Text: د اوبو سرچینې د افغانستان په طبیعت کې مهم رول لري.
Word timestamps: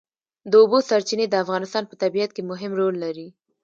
د 0.49 0.51
اوبو 0.61 0.77
سرچینې 0.89 1.25
د 1.29 1.35
افغانستان 1.43 1.83
په 1.87 1.95
طبیعت 2.03 2.31
کې 2.35 2.47
مهم 2.51 2.71
رول 2.79 2.95
لري. 3.03 3.27